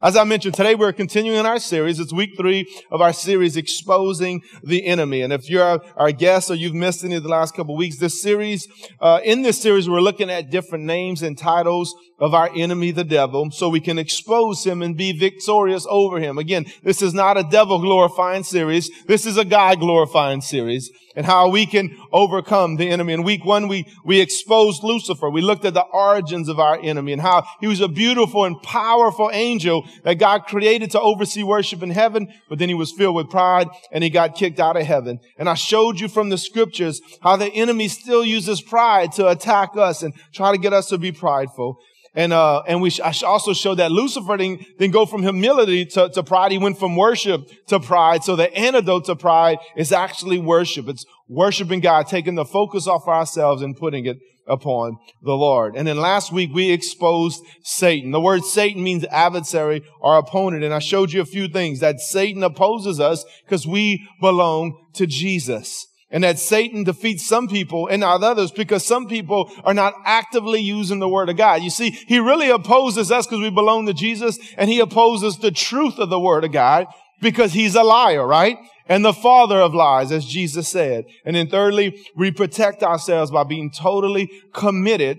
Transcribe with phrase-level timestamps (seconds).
[0.00, 1.98] As I mentioned, today we're continuing our series.
[1.98, 5.22] It's week three of our series, Exposing the Enemy.
[5.22, 8.22] And if you're our, guest or you've missed any of the last couple weeks, this
[8.22, 8.68] series,
[9.00, 13.02] uh, in this series, we're looking at different names and titles of our enemy, the
[13.02, 16.38] devil, so we can expose him and be victorious over him.
[16.38, 18.88] Again, this is not a devil glorifying series.
[19.08, 23.12] This is a God glorifying series and how we can overcome the enemy.
[23.12, 25.28] In week one, we, we exposed Lucifer.
[25.28, 28.62] We looked at the origins of our enemy and how he was a beautiful and
[28.62, 33.16] powerful angel that God created to oversee worship in heaven, but then he was filled
[33.16, 35.18] with pride and he got kicked out of heaven.
[35.36, 39.70] And I showed you from the scriptures how the enemy still uses pride to attack
[39.76, 41.80] us and try to get us to be prideful.
[42.14, 46.08] And, uh, and we, I also showed that Lucifer didn't, didn't go from humility to,
[46.10, 46.52] to pride.
[46.52, 48.24] He went from worship to pride.
[48.24, 50.88] So the antidote to pride is actually worship.
[50.88, 55.76] It's worshiping God, taking the focus off ourselves and putting it upon the Lord.
[55.76, 58.10] And then last week we exposed Satan.
[58.10, 60.64] The word Satan means adversary or opponent.
[60.64, 65.06] And I showed you a few things that Satan opposes us because we belong to
[65.06, 69.94] Jesus and that Satan defeats some people and not others because some people are not
[70.04, 71.62] actively using the word of God.
[71.62, 75.50] You see, he really opposes us because we belong to Jesus and he opposes the
[75.50, 76.86] truth of the word of God
[77.20, 78.56] because he's a liar, right?
[78.86, 81.04] And the father of lies, as Jesus said.
[81.26, 85.18] And then thirdly, we protect ourselves by being totally committed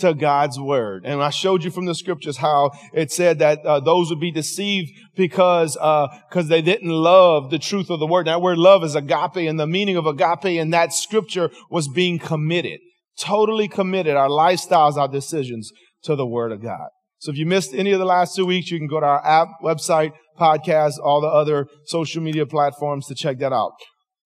[0.00, 1.04] to God's word.
[1.04, 4.30] And I showed you from the scriptures how it said that uh, those would be
[4.30, 8.26] deceived because because uh, they didn't love the truth of the word.
[8.26, 12.18] That word love is agape, and the meaning of agape in that scripture was being
[12.18, 12.80] committed,
[13.18, 14.16] totally committed.
[14.16, 15.70] Our lifestyles, our decisions
[16.04, 16.88] to the word of God.
[17.18, 19.24] So if you missed any of the last two weeks, you can go to our
[19.26, 23.72] app, website, podcast, all the other social media platforms to check that out.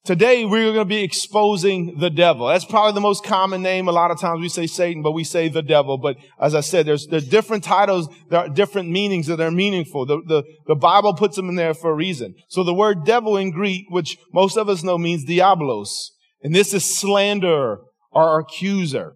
[0.04, 2.46] Today we're going to be exposing the devil.
[2.48, 3.88] That's probably the most common name.
[3.88, 5.96] A lot of times we say Satan, but we say the devil.
[5.96, 10.04] But as I said, there's, there's different titles, there are different meanings that are meaningful.
[10.04, 12.34] The, the, the Bible puts them in there for a reason.
[12.48, 16.10] So the word devil in Greek, which most of us know means diablos.
[16.42, 17.78] And this is slander
[18.12, 19.14] or accuser.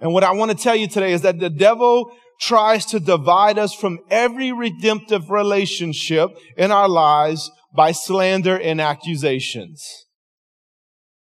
[0.00, 3.58] And what I want to tell you today is that the devil tries to divide
[3.58, 6.28] us from every redemptive relationship
[6.58, 10.06] in our lives by slander and accusations.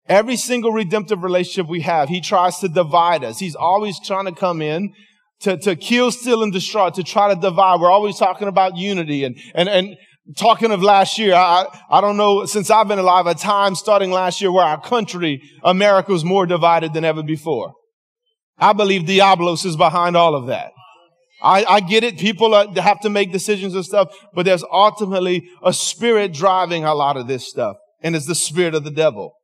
[0.06, 3.38] Every single redemptive relationship we have, he tries to divide us.
[3.38, 4.92] He's always trying to come in
[5.40, 7.80] to, to kill, steal, and destroy, to try to divide.
[7.80, 9.96] We're always talking about unity and, and, and
[10.36, 11.32] talking of last year.
[11.32, 14.78] I, I don't know, since I've been alive, a time starting last year where our
[14.78, 17.72] country, America, was more divided than ever before.
[18.58, 20.72] I believe Diablos is behind all of that.
[21.42, 22.18] I, I get it.
[22.18, 26.94] People are, have to make decisions and stuff, but there's ultimately a spirit driving a
[26.94, 27.76] lot of this stuff.
[28.02, 29.34] And it's the spirit of the devil.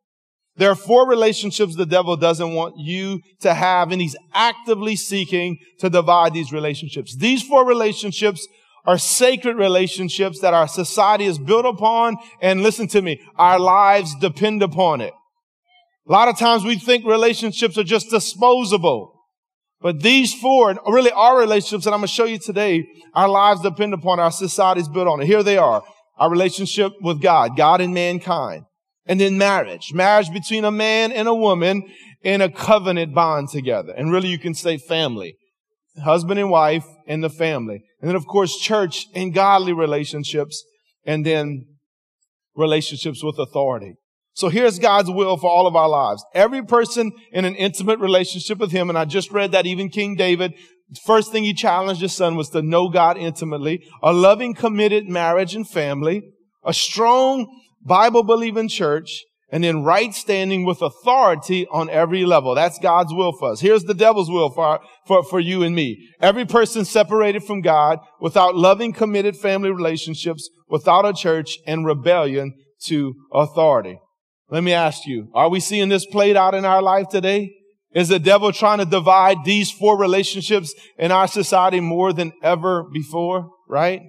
[0.56, 5.58] There are four relationships the devil doesn't want you to have, and he's actively seeking
[5.78, 7.16] to divide these relationships.
[7.16, 8.46] These four relationships
[8.84, 14.14] are sacred relationships that our society is built upon, and listen to me, our lives
[14.20, 15.12] depend upon it.
[16.08, 19.19] A lot of times we think relationships are just disposable.
[19.80, 23.28] But these four, and really our relationships that I'm going to show you today, our
[23.28, 25.26] lives depend upon, our societies built on it.
[25.26, 25.82] Here they are.
[26.18, 28.64] Our relationship with God, God and mankind.
[29.06, 31.82] And then marriage, marriage between a man and a woman
[32.22, 33.92] in a covenant bond together.
[33.96, 35.36] And really you can say family,
[36.04, 37.82] husband and wife and the family.
[38.00, 40.62] And then of course church and godly relationships
[41.04, 41.64] and then
[42.54, 43.94] relationships with authority.
[44.34, 46.24] So here's God's will for all of our lives.
[46.34, 50.14] Every person in an intimate relationship with Him, and I just read that even King
[50.16, 50.54] David,
[51.04, 55.54] first thing he challenged his son was to know God intimately, a loving, committed marriage
[55.54, 56.22] and family,
[56.64, 57.46] a strong
[57.84, 62.54] Bible believing church, and then right standing with authority on every level.
[62.54, 63.60] That's God's will for us.
[63.60, 66.08] Here's the devil's will for, our, for, for you and me.
[66.20, 72.54] Every person separated from God, without loving, committed family relationships, without a church, and rebellion
[72.84, 73.98] to authority.
[74.50, 77.54] Let me ask you, are we seeing this played out in our life today?
[77.94, 82.84] Is the devil trying to divide these four relationships in our society more than ever
[82.92, 83.50] before?
[83.68, 84.02] Right?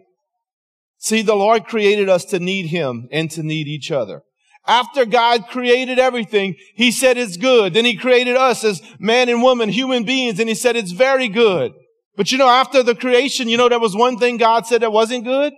[0.97, 4.21] See, the Lord created us to need Him and to need each other.
[4.67, 7.73] After God created everything, He said it's good.
[7.73, 11.27] Then He created us as man and woman, human beings, and He said it's very
[11.27, 11.71] good.
[12.15, 14.91] But you know, after the creation, you know, there was one thing God said that
[14.91, 15.53] wasn't good.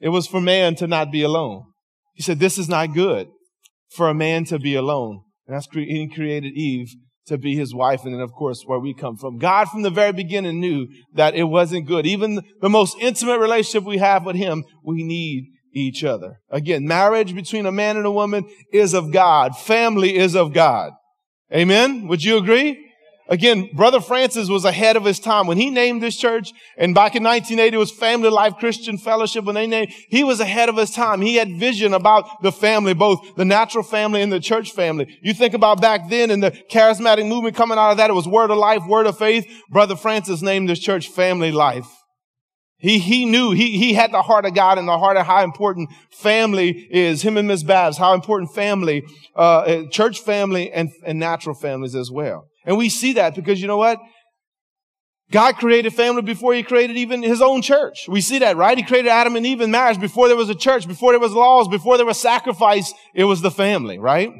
[0.00, 1.64] It was for man to not be alone.
[2.14, 3.28] He said, this is not good
[3.94, 5.22] for a man to be alone.
[5.46, 6.94] And that's he created Eve
[7.26, 8.04] to be his wife.
[8.04, 9.38] And then, of course, where we come from.
[9.38, 12.06] God from the very beginning knew that it wasn't good.
[12.06, 16.40] Even the most intimate relationship we have with him, we need each other.
[16.50, 19.56] Again, marriage between a man and a woman is of God.
[19.56, 20.92] Family is of God.
[21.52, 22.08] Amen.
[22.08, 22.80] Would you agree?
[23.28, 25.46] Again, Brother Francis was ahead of his time.
[25.46, 29.44] When he named this church, and back in 1980 it was Family Life Christian Fellowship,
[29.44, 31.22] when they named, he was ahead of his time.
[31.22, 35.18] He had vision about the family, both the natural family and the church family.
[35.22, 38.28] You think about back then and the charismatic movement coming out of that, it was
[38.28, 39.46] word of life, word of faith.
[39.70, 41.88] Brother Francis named this church Family Life.
[42.76, 45.42] He, he knew, he, he had the heart of God and the heart of how
[45.42, 47.22] important family is.
[47.22, 49.02] Him and Miss Babs, how important family,
[49.34, 52.48] uh, church family and, and natural families as well.
[52.64, 53.98] And we see that because you know what?
[55.30, 58.06] God created family before he created even his own church.
[58.08, 58.76] We see that, right?
[58.76, 61.32] He created Adam and Eve in marriage before there was a church, before there was
[61.32, 62.92] laws, before there was sacrifice.
[63.14, 64.30] It was the family, right?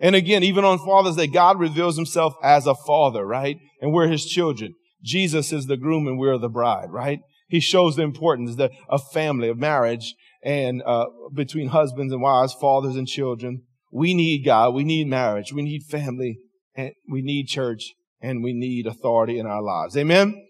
[0.00, 3.58] And again, even on Father's Day, God reveals himself as a father, right?
[3.80, 4.74] And we're his children.
[5.04, 7.20] Jesus is the groom and we're the bride, right?
[7.48, 12.96] He shows the importance of family, of marriage, and uh, between husbands and wives, fathers
[12.96, 13.62] and children.
[13.92, 14.74] We need God.
[14.74, 15.52] We need marriage.
[15.52, 16.38] We need family
[16.74, 19.96] and we need church and we need authority in our lives.
[19.96, 20.46] Amen?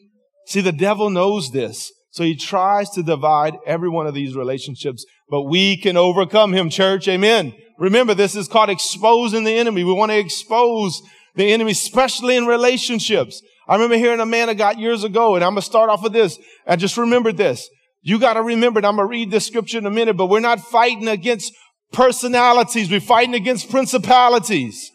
[0.47, 1.93] See, the devil knows this.
[2.11, 6.69] So he tries to divide every one of these relationships, but we can overcome him,
[6.69, 7.09] church.
[7.09, 7.55] Amen.
[7.79, 9.83] Remember, this is called exposing the enemy.
[9.83, 11.01] We want to expose
[11.35, 13.43] the enemy, especially in relationships.
[13.67, 16.03] I remember hearing a man of God years ago, and I'm going to start off
[16.03, 16.39] with this.
[16.67, 17.69] I just remembered this.
[18.03, 20.27] You got to remember, and I'm going to read this scripture in a minute, but
[20.27, 21.55] we're not fighting against
[21.93, 22.91] personalities.
[22.91, 24.91] We're fighting against principalities.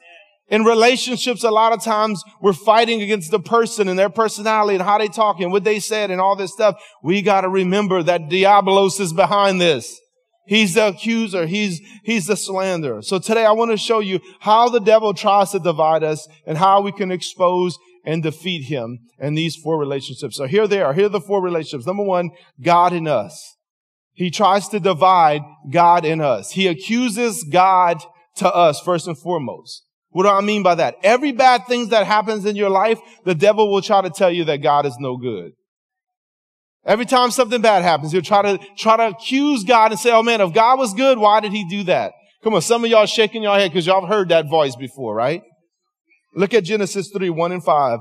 [0.49, 4.83] In relationships, a lot of times we're fighting against the person and their personality and
[4.83, 6.81] how they talk and what they said and all this stuff.
[7.03, 9.99] We got to remember that Diabolos is behind this.
[10.45, 11.45] He's the accuser.
[11.45, 13.01] He's, he's the slanderer.
[13.01, 16.57] So today I want to show you how the devil tries to divide us and
[16.57, 20.37] how we can expose and defeat him in these four relationships.
[20.37, 20.93] So here they are.
[20.93, 21.85] Here are the four relationships.
[21.85, 23.57] Number one, God in us.
[24.13, 26.51] He tries to divide God in us.
[26.51, 28.01] He accuses God
[28.37, 29.83] to us first and foremost.
[30.09, 30.95] What do I mean by that?
[31.03, 34.45] Every bad thing that happens in your life, the devil will try to tell you
[34.45, 35.51] that God is no good.
[36.85, 40.23] Every time something bad happens, he'll try to, try to accuse God and say, oh
[40.23, 42.13] man, if God was good, why did he do that?
[42.43, 45.13] Come on, some of y'all shaking your head because y'all have heard that voice before,
[45.13, 45.41] right?
[46.33, 47.99] Look at Genesis 3, 1 and 5.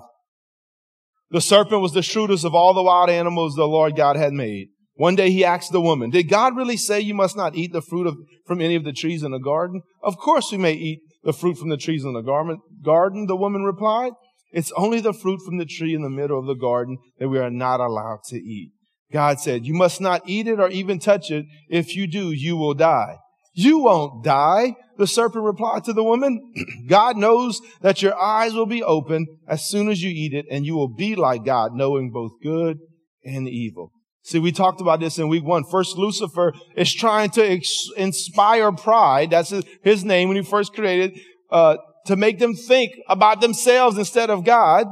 [1.31, 4.69] The serpent was the shrewdest of all the wild animals the Lord God had made.
[4.95, 7.83] One day he asked the woman, did God really say you must not eat the
[7.83, 8.17] fruit of,
[8.47, 9.83] from any of the trees in the garden?
[10.03, 13.65] Of course we may eat the fruit from the trees in the garden, the woman
[13.65, 14.13] replied.
[14.53, 17.41] It's only the fruit from the tree in the middle of the garden that we
[17.41, 18.71] are not allowed to eat.
[19.13, 21.45] God said, you must not eat it or even touch it.
[21.69, 23.17] If you do, you will die.
[23.55, 24.77] You won't die.
[24.99, 26.53] The serpent replied to the woman,
[26.89, 30.65] God knows that your eyes will be open as soon as you eat it and
[30.65, 32.79] you will be like God, knowing both good
[33.25, 33.91] and evil.
[34.27, 35.63] See, we talked about this in week one.
[35.63, 39.31] First, Lucifer is trying to ex- inspire pride.
[39.31, 41.77] That's his, name when he first created, uh,
[42.07, 44.89] to make them think about themselves instead of God.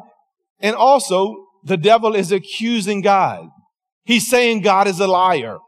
[0.60, 3.48] And also, the devil is accusing God.
[4.04, 5.58] He's saying God is a liar.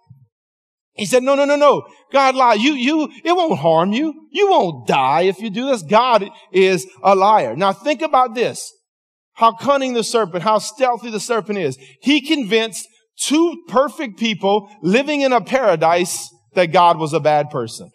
[0.92, 1.88] He said, no, no, no, no.
[2.12, 2.60] God lied.
[2.60, 4.28] You, you, it won't harm you.
[4.30, 5.82] You won't die if you do this.
[5.82, 7.56] God is a liar.
[7.56, 8.72] Now think about this.
[9.32, 11.76] How cunning the serpent, how stealthy the serpent is.
[12.00, 12.86] He convinced
[13.18, 17.90] two perfect people living in a paradise that God was a bad person.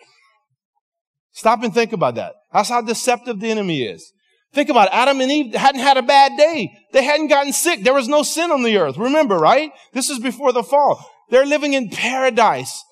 [1.33, 2.33] Stop and think about that.
[2.53, 4.11] That's how deceptive the enemy is.
[4.53, 4.93] Think about it.
[4.93, 6.71] Adam and Eve hadn't had a bad day.
[6.91, 7.83] They hadn't gotten sick.
[7.83, 8.97] There was no sin on the earth.
[8.97, 9.71] Remember, right?
[9.93, 11.09] This is before the fall.
[11.29, 12.83] They're living in paradise.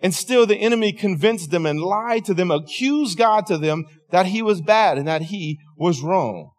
[0.00, 4.26] And still the enemy convinced them and lied to them, accused God to them that
[4.26, 6.50] he was bad and that he was wrong.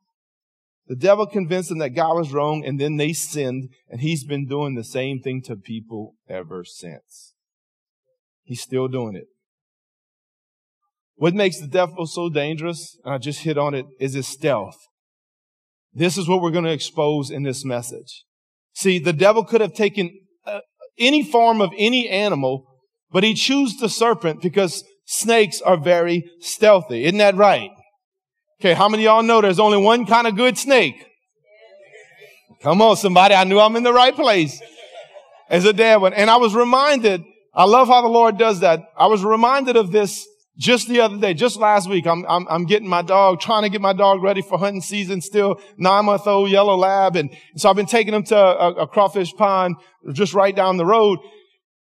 [0.88, 4.48] The devil convinced them that God was wrong and then they sinned and he's been
[4.48, 7.34] doing the same thing to people ever since.
[8.44, 9.28] He's still doing it.
[11.16, 14.78] What makes the devil so dangerous, and I just hit on it, is his stealth.
[15.94, 18.26] This is what we're going to expose in this message.
[18.74, 20.12] See, the devil could have taken
[20.46, 20.62] uh,
[20.98, 22.66] any form of any animal,
[23.12, 27.06] but he chose the serpent because snakes are very stealthy.
[27.06, 27.70] Isn't that right?
[28.64, 31.06] Okay, how many y'all know there's only one kind of good snake?
[32.62, 33.36] Come on, somebody.
[33.36, 34.62] I knew I'm in the right place.
[35.50, 36.14] As a dead one.
[36.14, 38.80] And I was reminded, I love how the Lord does that.
[38.98, 40.26] I was reminded of this
[40.58, 42.08] just the other day, just last week.
[42.08, 45.20] I'm, I'm, I'm getting my dog, trying to get my dog ready for hunting season,
[45.20, 47.18] still nine month old yellow lab.
[47.18, 49.76] And so I've been taking him to a, a crawfish pond
[50.14, 51.20] just right down the road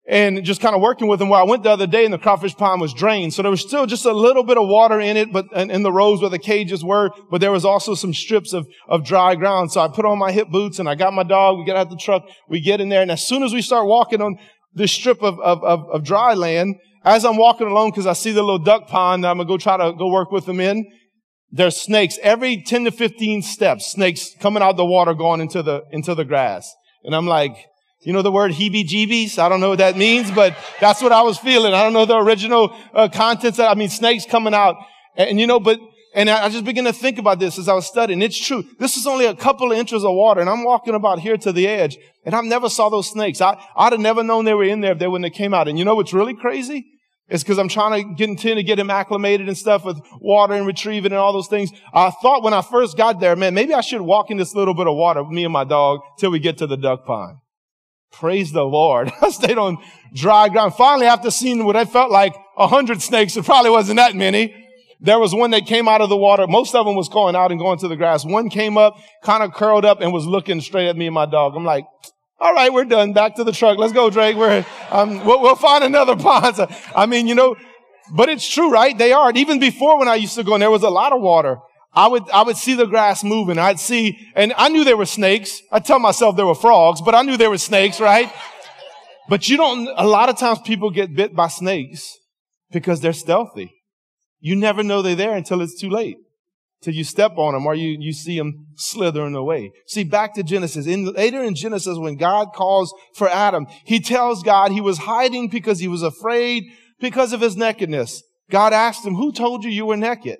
[0.09, 2.17] and just kind of working with them where I went the other day and the
[2.17, 3.31] crawfish pond was drained.
[3.31, 5.91] So there was still just a little bit of water in it, but in the
[5.91, 9.71] rows where the cages were, but there was also some strips of, of dry ground.
[9.71, 11.59] So I put on my hip boots and I got my dog.
[11.59, 12.23] We get out the truck.
[12.49, 13.03] We get in there.
[13.03, 14.39] And as soon as we start walking on
[14.73, 18.31] this strip of, of, of, of dry land, as I'm walking along, because I see
[18.31, 20.91] the little duck pond that I'm to go try to go work with them in,
[21.51, 25.83] there's snakes every 10 to 15 steps, snakes coming out the water going into the,
[25.91, 26.73] into the grass.
[27.03, 27.68] And I'm like,
[28.01, 29.37] you know the word heebie-jeebies?
[29.37, 31.73] I don't know what that means, but that's what I was feeling.
[31.73, 33.59] I don't know the original uh, contents.
[33.59, 34.77] I mean, snakes coming out.
[35.17, 35.79] And, and you know, but,
[36.15, 38.21] and I, I just began to think about this as I was studying.
[38.21, 38.63] It's true.
[38.79, 41.51] This is only a couple of inches of water and I'm walking about here to
[41.51, 43.41] the edge and I never saw those snakes.
[43.41, 45.67] I, I'd have never known they were in there if they wouldn't have came out.
[45.67, 46.85] And you know what's really crazy?
[47.27, 50.53] It's because I'm trying to get, continue to get him acclimated and stuff with water
[50.53, 51.69] and retrieving and all those things.
[51.93, 54.73] I thought when I first got there, man, maybe I should walk in this little
[54.73, 57.37] bit of water, me and my dog, till we get to the duck pond.
[58.11, 59.11] Praise the Lord.
[59.21, 59.77] I stayed on
[60.13, 60.73] dry ground.
[60.75, 64.55] Finally, after seeing what I felt like a hundred snakes, it probably wasn't that many.
[65.01, 66.45] There was one that came out of the water.
[66.45, 68.25] Most of them was going out and going to the grass.
[68.25, 71.25] One came up, kind of curled up and was looking straight at me and my
[71.25, 71.55] dog.
[71.55, 71.85] I'm like,
[72.41, 73.13] all right, we're done.
[73.13, 73.77] Back to the truck.
[73.77, 74.35] Let's go, Drake.
[74.35, 76.57] We're, um, we'll, we'll find another pond.
[76.93, 77.55] I mean, you know,
[78.11, 78.97] but it's true, right?
[78.97, 79.31] They are.
[79.33, 81.59] Even before when I used to go and there was a lot of water,
[81.99, 83.57] I would, I would see the grass moving.
[83.57, 85.61] I'd see, and I knew there were snakes.
[85.69, 88.31] I tell myself there were frogs, but I knew there were snakes, right?
[89.27, 92.17] But you don't, a lot of times people get bit by snakes
[92.71, 93.73] because they're stealthy.
[94.39, 96.15] You never know they're there until it's too late.
[96.81, 99.73] Till you step on them or you, you see them slithering away.
[99.85, 100.87] See, back to Genesis.
[100.87, 105.49] In, later in Genesis, when God calls for Adam, he tells God he was hiding
[105.49, 106.63] because he was afraid
[107.01, 108.23] because of his nakedness.
[108.49, 110.37] God asked him, who told you you were naked?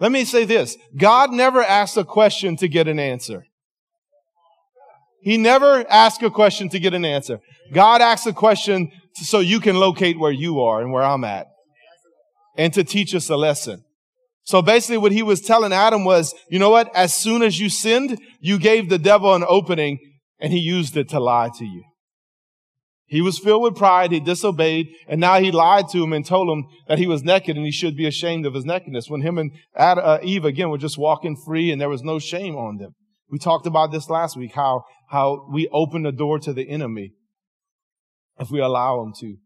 [0.00, 0.76] Let me say this.
[0.96, 3.44] God never asks a question to get an answer.
[5.20, 7.40] He never asks a question to get an answer.
[7.72, 11.48] God asks a question so you can locate where you are and where I'm at
[12.56, 13.84] and to teach us a lesson.
[14.44, 16.94] So basically what he was telling Adam was, you know what?
[16.94, 19.98] As soon as you sinned, you gave the devil an opening
[20.40, 21.84] and he used it to lie to you.
[23.08, 24.12] He was filled with pride.
[24.12, 24.88] He disobeyed.
[25.08, 27.72] And now he lied to him and told him that he was naked and he
[27.72, 29.08] should be ashamed of his nakedness.
[29.08, 32.54] When him and uh, Eve again were just walking free and there was no shame
[32.54, 32.94] on them.
[33.30, 37.12] We talked about this last week, how, how we open the door to the enemy
[38.38, 39.36] if we allow him to,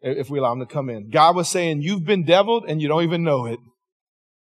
[0.00, 1.10] if we allow him to come in.
[1.10, 3.58] God was saying, you've been deviled and you don't even know it.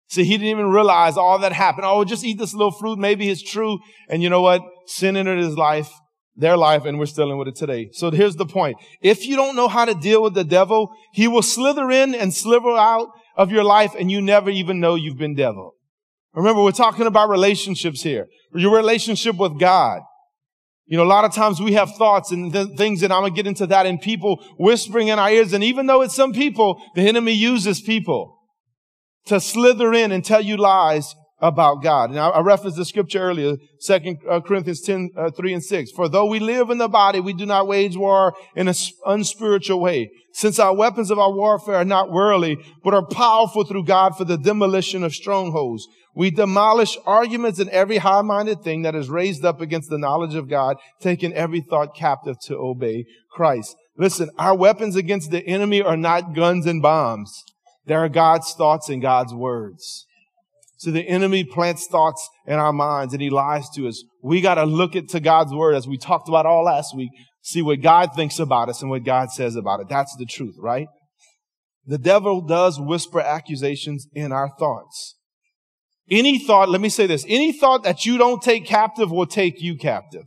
[0.10, 1.86] See, he didn't even realize all that happened.
[1.86, 2.98] Oh, just eat this little fruit.
[2.98, 3.80] Maybe it's true.
[4.10, 4.62] And you know what?
[4.86, 5.92] Sin entered his life
[6.38, 7.89] their life and we're still in with it today.
[7.91, 8.77] So here's the point.
[9.01, 12.34] If you don't know how to deal with the devil, he will slither in and
[12.34, 15.74] slither out of your life and you never even know you've been devil.
[16.34, 18.27] Remember, we're talking about relationships here.
[18.53, 20.01] Your relationship with God.
[20.86, 23.32] You know, a lot of times we have thoughts and th- things and I'm to
[23.32, 25.53] get into that and people whispering in our ears.
[25.53, 28.39] And even though it's some people, the enemy uses people
[29.25, 32.10] to slither in and tell you lies about God.
[32.10, 35.91] And I, referenced the scripture earlier, Second uh, Corinthians 10, uh, 3 and 6.
[35.91, 38.74] For though we live in the body, we do not wage war in an
[39.06, 40.10] unspiritual way.
[40.34, 44.25] Since our weapons of our warfare are not worldly, but are powerful through God for
[44.25, 45.88] the demolition of strongholds.
[46.15, 50.50] We demolish arguments and every high-minded thing that is raised up against the knowledge of
[50.50, 53.75] God, taking every thought captive to obey Christ.
[53.96, 57.44] Listen, our weapons against the enemy are not guns and bombs.
[57.86, 60.07] They are God's thoughts and God's words.
[60.77, 64.03] So the enemy plants thoughts in our minds and he lies to us.
[64.22, 67.10] We got to look at to God's word as we talked about all last week,
[67.41, 69.89] see what God thinks about us and what God says about it.
[69.89, 70.88] That's the truth, right?
[71.88, 75.15] The devil does whisper accusations in our thoughts.
[76.12, 79.62] Any thought, let me say this, any thought that you don't take captive will take
[79.62, 80.25] you captive.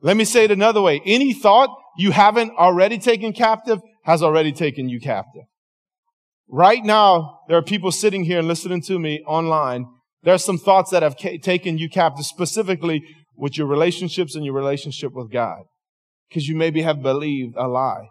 [0.00, 1.00] Let me say it another way.
[1.06, 5.44] Any thought you haven't already taken captive has already taken you captive.
[6.48, 9.86] Right now, there are people sitting here and listening to me online.
[10.22, 13.02] There are some thoughts that have ca- taken you captive specifically
[13.36, 15.62] with your relationships and your relationship with God.
[16.28, 18.08] Because you maybe have believed a lie.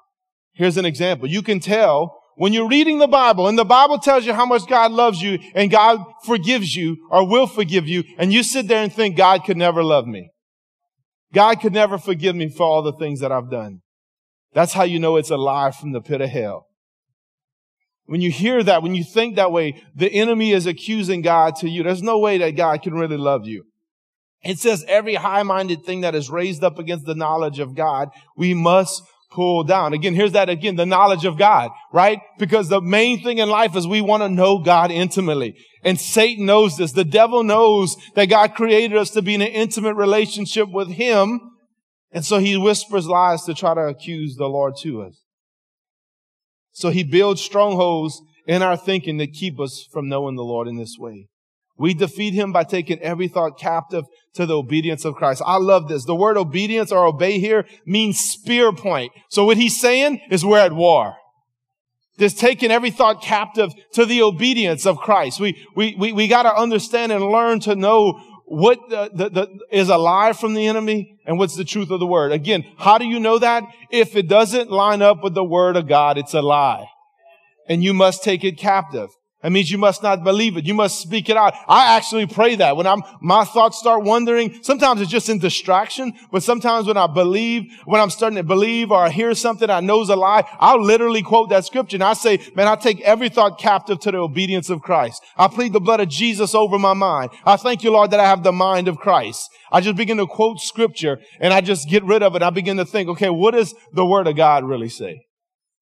[0.53, 1.27] Here's an example.
[1.27, 4.67] You can tell when you're reading the Bible and the Bible tells you how much
[4.67, 8.83] God loves you and God forgives you or will forgive you and you sit there
[8.83, 10.29] and think God could never love me.
[11.33, 13.81] God could never forgive me for all the things that I've done.
[14.53, 16.67] That's how you know it's a lie from the pit of hell.
[18.05, 21.69] When you hear that, when you think that way, the enemy is accusing God to
[21.69, 21.83] you.
[21.83, 23.63] There's no way that God can really love you.
[24.43, 28.53] It says every high-minded thing that is raised up against the knowledge of God, we
[28.53, 29.93] must pull down.
[29.93, 32.19] Again, here's that again, the knowledge of God, right?
[32.37, 35.55] Because the main thing in life is we want to know God intimately.
[35.83, 36.91] And Satan knows this.
[36.91, 41.39] The devil knows that God created us to be in an intimate relationship with him.
[42.11, 45.22] And so he whispers lies to try to accuse the Lord to us.
[46.73, 50.75] So he builds strongholds in our thinking that keep us from knowing the Lord in
[50.75, 51.27] this way.
[51.77, 55.41] We defeat him by taking every thought captive to the obedience of Christ.
[55.45, 56.05] I love this.
[56.05, 59.11] The word obedience or obey here means spear point.
[59.29, 61.15] So what he's saying is we're at war.
[62.17, 65.39] This taking every thought captive to the obedience of Christ.
[65.39, 69.89] We, we, we, we gotta understand and learn to know what the, the, the, is
[69.89, 72.31] a lie from the enemy and what's the truth of the word.
[72.31, 73.63] Again, how do you know that?
[73.91, 76.87] If it doesn't line up with the word of God, it's a lie.
[77.67, 79.09] And you must take it captive.
[79.43, 80.65] That means you must not believe it.
[80.65, 81.53] You must speak it out.
[81.67, 84.63] I actually pray that when I'm, my thoughts start wandering.
[84.63, 88.89] Sometimes it's just in distraction, but sometimes when I believe, when I'm starting to believe
[88.89, 92.03] or I hear something I know is a lie, I'll literally quote that scripture and
[92.05, 95.21] I say, man, I take every thought captive to the obedience of Christ.
[95.35, 97.31] I plead the blood of Jesus over my mind.
[97.45, 99.49] I thank you, Lord, that I have the mind of Christ.
[99.73, 102.43] I just begin to quote scripture and I just get rid of it.
[102.43, 105.25] I begin to think, okay, what does the word of God really say?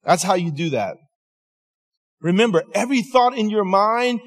[0.03, 0.97] That's how you do that.
[2.21, 4.21] Remember, every thought in your mind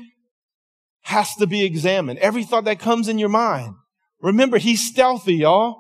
[1.03, 2.19] has to be examined.
[2.19, 3.75] Every thought that comes in your mind.
[4.21, 5.77] Remember, he's stealthy, y'all.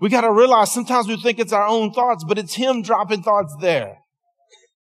[0.00, 3.22] We got to realize sometimes we think it's our own thoughts, but it's him dropping
[3.22, 3.98] thoughts there.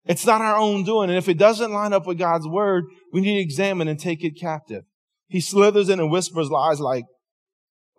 [0.06, 1.10] It's not our own doing.
[1.10, 4.24] And if it doesn't line up with God's word, we need to examine and take
[4.24, 4.84] it captive.
[5.28, 7.06] He slithers in and whispers lies like,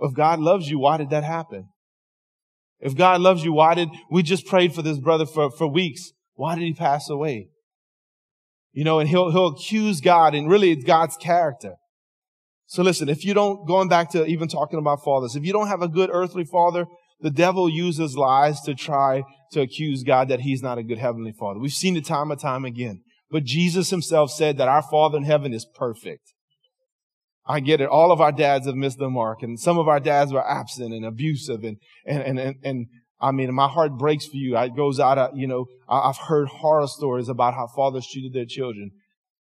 [0.00, 1.68] if God loves you, why did that happen?
[2.80, 6.12] If God loves you, why did we just prayed for this brother for, for weeks?
[6.34, 7.50] Why did he pass away?
[8.72, 11.74] You know, and he'll, he'll accuse God and really it's God's character.
[12.66, 15.66] So listen, if you don't, going back to even talking about fathers, if you don't
[15.66, 16.86] have a good earthly father,
[17.20, 21.32] the devil uses lies to try to accuse God that he's not a good heavenly
[21.32, 21.58] father.
[21.58, 23.02] We've seen it time and time again.
[23.30, 26.32] But Jesus himself said that our father in heaven is perfect.
[27.46, 27.88] I get it.
[27.88, 30.94] All of our dads have missed the mark and some of our dads were absent
[30.94, 32.86] and abusive and, and, and, and, and
[33.20, 34.56] I mean, my heart breaks for you.
[34.56, 38.46] It goes out, of, you know, I've heard horror stories about how fathers treated their
[38.46, 38.92] children,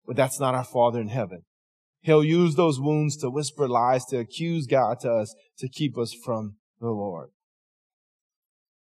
[0.06, 1.44] but that's not our Father in heaven.
[2.02, 6.14] He'll use those wounds to whisper lies, to accuse God to us, to keep us
[6.14, 7.30] from the Lord.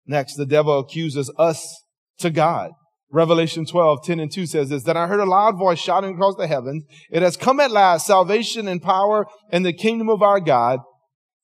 [0.06, 1.84] Next, the devil accuses us
[2.20, 2.72] to God.
[3.12, 6.36] Revelation 12, 10 and 2 says this, Then I heard a loud voice shouting across
[6.36, 10.40] the heavens, It has come at last, salvation and power and the kingdom of our
[10.40, 10.80] God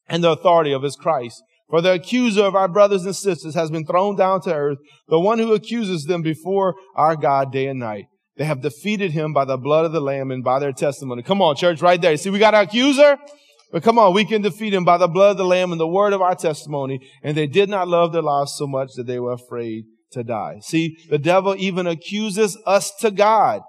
[0.07, 1.41] and the authority of his Christ.
[1.72, 5.20] For the accuser of our brothers and sisters has been thrown down to earth, the
[5.20, 8.07] one who accuses them before our God day and night.
[8.36, 11.24] They have defeated him by the blood of the Lamb and by their testimony.
[11.24, 12.18] Come on, church, right there.
[12.18, 13.18] See, we got our accuser,
[13.72, 15.88] but come on, we can defeat him by the blood of the Lamb and the
[15.88, 17.00] word of our testimony.
[17.24, 20.60] And they did not love their lives so much that they were afraid to die.
[20.62, 23.62] See, the devil even accuses us to God.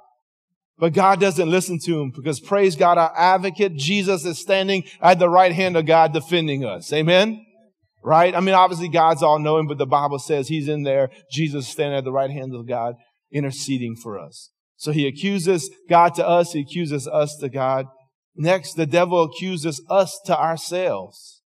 [0.76, 5.20] But God doesn't listen to him because praise God, our advocate, Jesus is standing at
[5.20, 6.92] the right hand of God defending us.
[6.92, 7.46] Amen
[8.02, 8.34] right?
[8.34, 11.10] I mean, obviously God's all knowing, but the Bible says he's in there.
[11.30, 12.94] Jesus standing at the right hand of God,
[13.32, 14.50] interceding for us.
[14.76, 16.52] So he accuses God to us.
[16.52, 17.86] He accuses us to God.
[18.34, 21.42] Next, the devil accuses us to ourselves.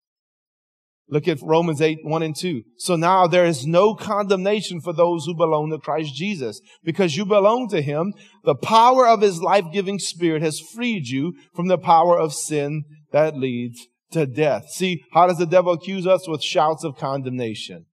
[1.08, 2.62] Look at Romans 8, 1 and 2.
[2.78, 6.60] So now there is no condemnation for those who belong to Christ Jesus.
[6.82, 8.14] Because you belong to him,
[8.44, 13.36] the power of his life-giving spirit has freed you from the power of sin that
[13.36, 14.70] leads to death.
[14.70, 16.26] See, how does the devil accuse us?
[16.26, 17.86] With shouts of condemnation.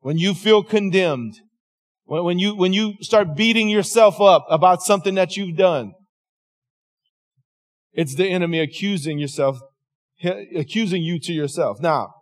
[0.00, 1.34] When you feel condemned,
[2.04, 5.94] when, when you, when you start beating yourself up about something that you've done,
[7.92, 9.58] it's the enemy accusing yourself,
[10.54, 11.78] accusing you to yourself.
[11.80, 12.12] Now,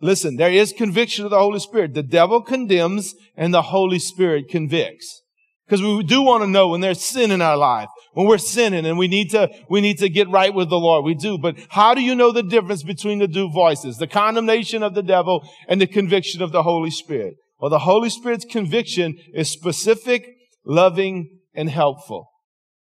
[0.00, 1.94] listen, there is conviction of the Holy Spirit.
[1.94, 5.22] The devil condemns and the Holy Spirit convicts.
[5.66, 8.86] Because we do want to know when there's sin in our life, when we're sinning
[8.86, 11.04] and we need to, we need to get right with the Lord.
[11.04, 11.38] We do.
[11.38, 13.98] But how do you know the difference between the two voices?
[13.98, 17.34] The condemnation of the devil and the conviction of the Holy Spirit.
[17.60, 20.26] Well, the Holy Spirit's conviction is specific,
[20.64, 22.30] loving, and helpful.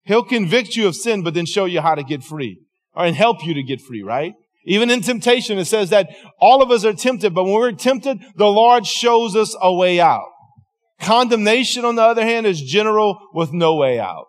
[0.04, 2.60] He'll convict you of sin, but then show you how to get free
[2.96, 4.34] or and help you to get free, right?
[4.66, 8.20] Even in temptation, it says that all of us are tempted, but when we're tempted,
[8.36, 10.28] the Lord shows us a way out.
[11.00, 14.26] Condemnation, on the other hand, is general with no way out.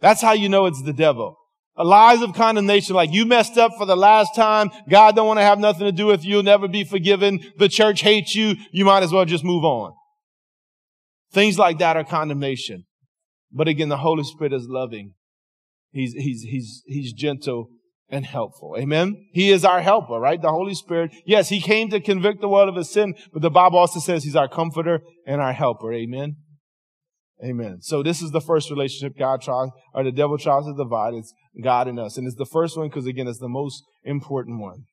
[0.00, 1.36] That's how you know it's the devil.
[1.78, 4.70] Lies of condemnation, like you messed up for the last time.
[4.88, 6.36] God don't want to have nothing to do with you.
[6.36, 7.40] You'll never be forgiven.
[7.58, 8.56] The church hates you.
[8.72, 9.92] You might as well just move on.
[11.32, 12.86] Things like that are condemnation.
[13.52, 15.12] But again, the Holy Spirit is loving.
[15.92, 17.68] He's, he's, he's, he's gentle
[18.08, 18.76] and helpful.
[18.78, 19.28] Amen.
[19.32, 20.40] He is our helper, right?
[20.40, 21.10] The Holy Spirit.
[21.26, 24.24] Yes, He came to convict the world of his sin, but the Bible also says
[24.24, 25.92] He's our comforter and our helper.
[25.92, 26.36] Amen.
[27.44, 27.78] Amen.
[27.82, 31.14] So this is the first relationship God tries, or the devil tries to divide.
[31.14, 32.16] It's God and us.
[32.16, 34.84] And it's the first one because again, it's the most important one.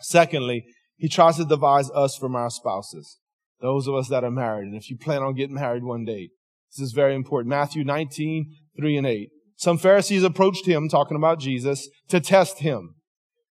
[0.00, 0.64] Secondly,
[0.96, 3.18] he tries to divide us from our spouses.
[3.60, 4.66] Those of us that are married.
[4.66, 6.28] And if you plan on getting married one day,
[6.70, 7.50] this is very important.
[7.50, 9.28] Matthew 19, 3 and 8.
[9.56, 12.96] Some Pharisees approached him, talking about Jesus, to test him.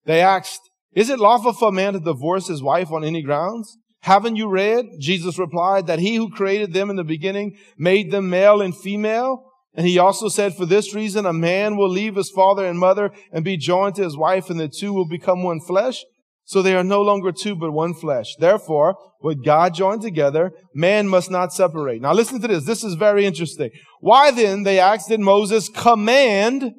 [0.07, 0.61] They asked,
[0.93, 3.77] is it lawful for a man to divorce his wife on any grounds?
[4.03, 4.87] Haven't you read?
[4.99, 9.47] Jesus replied that he who created them in the beginning made them male and female.
[9.75, 13.13] And he also said, for this reason, a man will leave his father and mother
[13.33, 16.03] and be joined to his wife and the two will become one flesh.
[16.45, 18.35] So they are no longer two, but one flesh.
[18.37, 22.03] Therefore, what God joined together, man must not separate.
[22.03, 22.65] Now listen to this.
[22.65, 23.71] This is very interesting.
[24.01, 26.73] Why then, they asked, did Moses command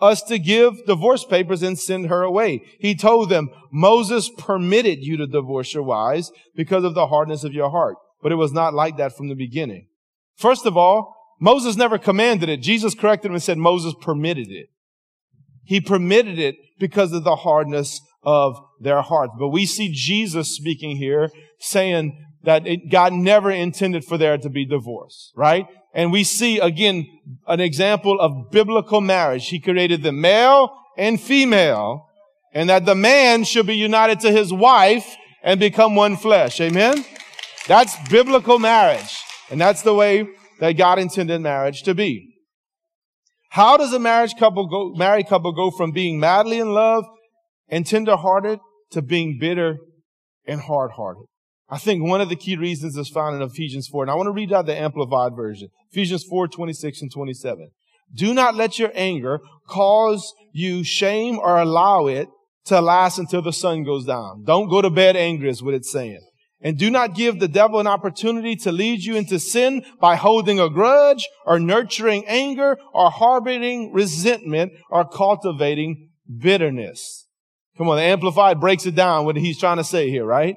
[0.00, 2.62] us to give divorce papers and send her away?
[2.78, 7.52] He told them, Moses permitted you to divorce your wives because of the hardness of
[7.52, 7.96] your heart.
[8.22, 9.86] But it was not like that from the beginning.
[10.36, 12.58] First of all, Moses never commanded it.
[12.58, 14.68] Jesus corrected him and said Moses permitted it.
[15.64, 19.32] He permitted it because of the hardness of their hearts.
[19.38, 24.48] But we see Jesus speaking here saying that it, God never intended for there to
[24.50, 25.66] be divorce, right?
[25.92, 27.06] And we see again
[27.46, 29.48] an example of biblical marriage.
[29.48, 32.06] He created the male and female
[32.52, 36.60] and that the man should be united to his wife and become one flesh.
[36.60, 37.04] Amen.
[37.66, 39.18] That's biblical marriage.
[39.50, 40.28] And that's the way
[40.60, 42.34] that God intended marriage to be.
[43.50, 47.04] How does a marriage couple go, married couple go from being madly in love
[47.68, 49.78] and tenderhearted to being bitter
[50.46, 51.26] and hard-hearted.
[51.70, 54.04] I think one of the key reasons is found in Ephesians 4.
[54.04, 55.68] And I want to read out the Amplified Version.
[55.92, 57.70] Ephesians 4, 26 and 27.
[58.12, 62.28] Do not let your anger cause you shame or allow it
[62.64, 64.42] to last until the sun goes down.
[64.44, 66.20] Don't go to bed angry is what it's saying.
[66.60, 70.60] And do not give the devil an opportunity to lead you into sin by holding
[70.60, 77.26] a grudge or nurturing anger or harboring resentment or cultivating bitterness.
[77.78, 80.56] Come on, the Amplified breaks it down what he's trying to say here, right?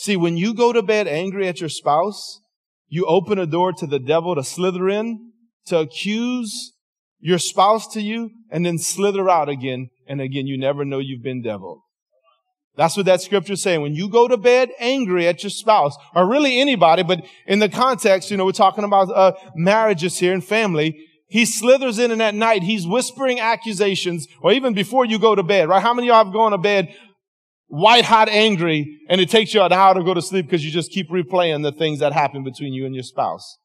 [0.00, 2.40] See, when you go to bed angry at your spouse,
[2.88, 5.32] you open a door to the devil to slither in,
[5.66, 6.72] to accuse
[7.18, 9.90] your spouse to you, and then slither out again.
[10.08, 11.82] And again, you never know you've been deviled.
[12.78, 13.82] That's what that scripture is saying.
[13.82, 17.68] When you go to bed angry at your spouse, or really anybody, but in the
[17.68, 22.22] context, you know, we're talking about uh, marriages here and family, he slithers in and
[22.22, 25.82] at night, he's whispering accusations, or even before you go to bed, right?
[25.82, 26.88] How many of y'all have gone to bed
[27.70, 30.70] white hot angry and it takes you an hour to go to sleep because you
[30.70, 33.58] just keep replaying the things that happen between you and your spouse?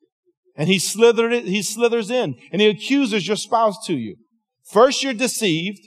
[0.56, 4.16] And he slithered it, he slithers in and he accuses your spouse to you.
[4.64, 5.80] First, you're deceived.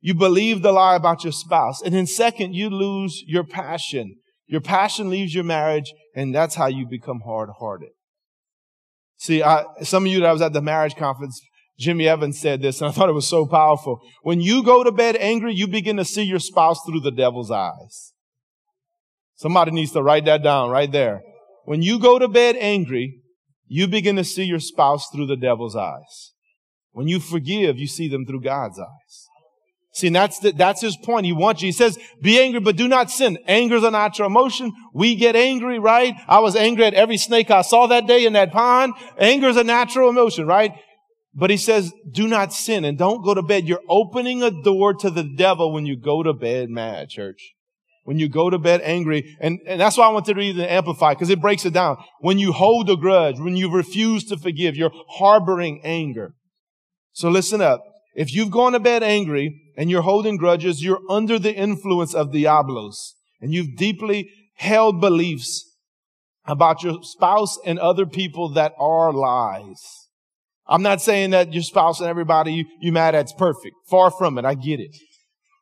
[0.00, 1.80] You believe the lie about your spouse.
[1.82, 4.16] And then second, you lose your passion.
[4.46, 7.90] Your passion leaves your marriage and that's how you become hard hearted.
[9.16, 11.40] See, I, some of you that was at the marriage conference,
[11.78, 14.00] Jimmy Evans said this, and I thought it was so powerful.
[14.22, 17.50] When you go to bed angry, you begin to see your spouse through the devil's
[17.50, 18.12] eyes.
[19.34, 21.22] Somebody needs to write that down right there.
[21.64, 23.20] When you go to bed angry,
[23.66, 26.32] you begin to see your spouse through the devil's eyes.
[26.92, 29.28] When you forgive, you see them through God's eyes.
[29.94, 31.26] See, that's the, that's his point.
[31.26, 31.68] He wants you.
[31.68, 33.38] He says, be angry, but do not sin.
[33.46, 34.72] Anger is a natural emotion.
[34.92, 36.14] We get angry, right?
[36.28, 38.94] I was angry at every snake I saw that day in that pond.
[39.18, 40.72] Anger is a natural emotion, right?
[41.34, 43.66] But he says, do not sin and don't go to bed.
[43.66, 47.54] You're opening a door to the devil when you go to bed mad, church.
[48.04, 49.36] When you go to bed angry.
[49.40, 51.96] And, and that's why I want to read the Amplify, because it breaks it down.
[52.20, 56.34] When you hold a grudge, when you refuse to forgive, you're harboring anger.
[57.12, 57.82] So listen up.
[58.14, 62.30] If you've gone to bed angry and you're holding grudges, you're under the influence of
[62.30, 65.64] Diablos and you've deeply held beliefs
[66.46, 70.03] about your spouse and other people that are lies.
[70.66, 73.76] I'm not saying that your spouse and everybody you, you mad at's perfect.
[73.88, 74.44] Far from it.
[74.44, 74.96] I get it.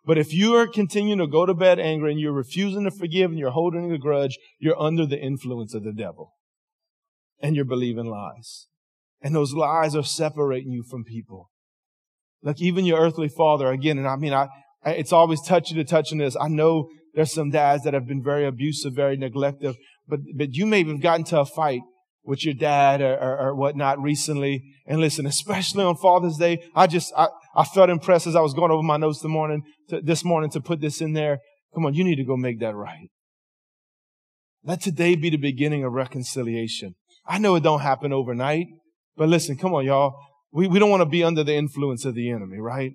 [0.04, 3.30] But if you are continuing to go to bed angry and you're refusing to forgive
[3.30, 6.34] and you're holding a grudge, you're under the influence of the devil.
[7.40, 8.66] And you're believing lies.
[9.20, 11.50] And those lies are separating you from people.
[12.42, 14.48] Like even your earthly father, again, and I mean, I,
[14.84, 16.36] it's always touchy to touch on this.
[16.40, 19.76] I know there's some dads that have been very abusive, very neglective,
[20.08, 21.82] but, but you may have gotten to a fight
[22.24, 24.62] with your dad or, or, or, whatnot recently.
[24.86, 28.54] And listen, especially on Father's Day, I just, I, I felt impressed as I was
[28.54, 31.40] going over my notes the morning, to, this morning to put this in there.
[31.74, 33.08] Come on, you need to go make that right.
[34.64, 36.94] Let today be the beginning of reconciliation.
[37.26, 38.66] I know it don't happen overnight,
[39.16, 40.14] but listen, come on, y'all.
[40.52, 42.92] We, we don't want to be under the influence of the enemy, right?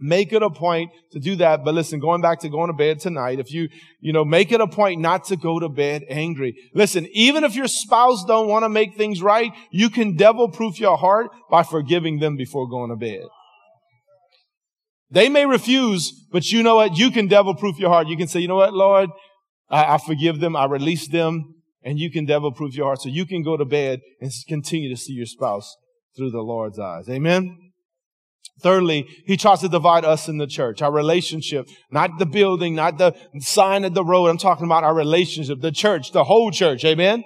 [0.00, 1.64] Make it a point to do that.
[1.64, 3.68] But listen, going back to going to bed tonight, if you,
[4.00, 6.54] you know, make it a point not to go to bed angry.
[6.74, 10.80] Listen, even if your spouse don't want to make things right, you can devil proof
[10.80, 13.22] your heart by forgiving them before going to bed.
[15.10, 16.96] They may refuse, but you know what?
[16.96, 18.08] You can devil proof your heart.
[18.08, 19.10] You can say, you know what, Lord,
[19.68, 20.56] I, I forgive them.
[20.56, 23.02] I release them and you can devil proof your heart.
[23.02, 25.76] So you can go to bed and continue to see your spouse
[26.16, 27.08] through the Lord's eyes.
[27.08, 27.71] Amen.
[28.62, 32.98] Thirdly, he tries to divide us in the church, our relationship, not the building, not
[32.98, 34.28] the sign of the road.
[34.28, 36.84] I'm talking about our relationship, the church, the whole church.
[36.84, 37.24] Amen.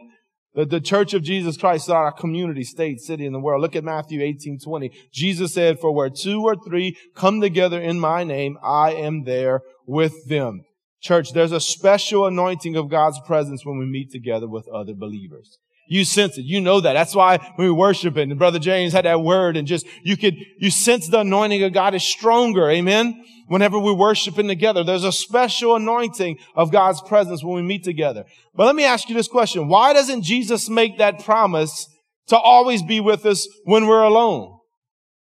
[0.54, 3.60] The, the church of Jesus Christ, is our community, state, city, in the world.
[3.60, 4.90] Look at Matthew 18, 20.
[5.12, 9.60] Jesus said, for where two or three come together in my name, I am there
[9.86, 10.62] with them.
[11.02, 15.58] Church, there's a special anointing of God's presence when we meet together with other believers.
[15.88, 16.44] You sense it.
[16.44, 16.94] You know that.
[16.94, 20.16] That's why when we worship it, and Brother James had that word and just, you
[20.16, 22.68] could, you sense the anointing of God is stronger.
[22.68, 23.24] Amen.
[23.48, 28.24] Whenever we're worshiping together, there's a special anointing of God's presence when we meet together.
[28.54, 29.68] But let me ask you this question.
[29.68, 31.86] Why doesn't Jesus make that promise
[32.26, 34.58] to always be with us when we're alone?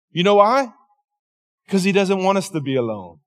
[0.10, 0.74] You know why?
[1.66, 3.20] Because he doesn't want us to be alone.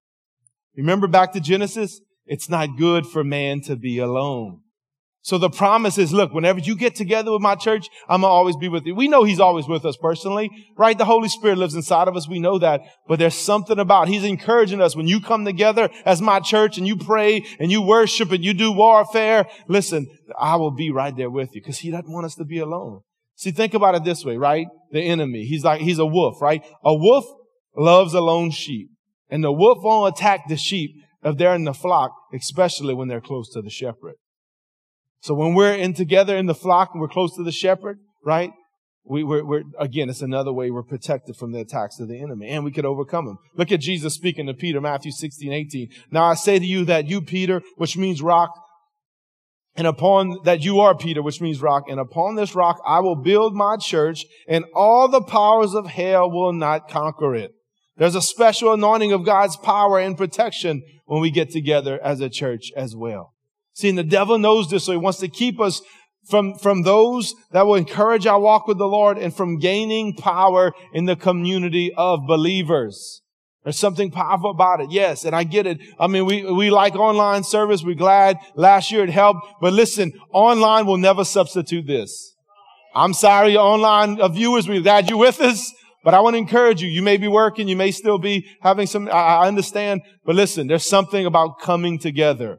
[0.77, 2.01] Remember back to Genesis?
[2.27, 4.63] It's not good for man to be alone.
[5.23, 8.33] So the promise is, look, whenever you get together with my church, I'm going to
[8.33, 8.95] always be with you.
[8.95, 10.97] We know he's always with us personally, right?
[10.97, 12.27] The Holy Spirit lives inside of us.
[12.27, 12.81] We know that.
[13.07, 16.87] But there's something about, he's encouraging us when you come together as my church and
[16.87, 19.47] you pray and you worship and you do warfare.
[19.69, 20.07] Listen,
[20.39, 23.03] I will be right there with you because he doesn't want us to be alone.
[23.35, 24.69] See, think about it this way, right?
[24.91, 25.45] The enemy.
[25.45, 26.65] He's like, he's a wolf, right?
[26.83, 27.27] A wolf
[27.77, 28.89] loves a lone sheep
[29.29, 33.21] and the wolf won't attack the sheep if they're in the flock, especially when they're
[33.21, 34.15] close to the shepherd.
[35.21, 38.51] So when we're in together in the flock and we're close to the shepherd, right?
[39.05, 42.49] We, we're, we're, again, it's another way we're protected from the attacks of the enemy
[42.49, 43.39] and we could overcome them.
[43.57, 45.89] Look at Jesus speaking to Peter, Matthew 16, 18.
[46.11, 48.51] Now I say to you that you, Peter, which means rock,
[49.77, 53.17] and upon that you are Peter, which means rock, and upon this rock I will
[53.17, 57.53] build my church and all the powers of hell will not conquer it.
[57.97, 62.31] There's a special anointing of God's power and protection when we get together as a
[62.31, 63.35] church as well.
[63.81, 65.81] See, and the devil knows this, so he wants to keep us
[66.29, 70.73] from, from those that will encourage our walk with the Lord and from gaining power
[70.93, 73.23] in the community of believers.
[73.65, 74.91] There's something powerful about it.
[74.91, 75.25] Yes.
[75.25, 75.79] And I get it.
[75.99, 77.83] I mean, we, we like online service.
[77.83, 79.41] We're glad last year it helped.
[79.63, 82.35] But listen, online will never substitute this.
[82.95, 84.69] I'm sorry, online uh, viewers.
[84.69, 85.73] We're glad you're with us.
[86.05, 86.89] But I want to encourage you.
[86.89, 87.69] You may be working.
[87.69, 90.03] You may still be having some, I understand.
[90.25, 92.59] But listen, there's something about coming together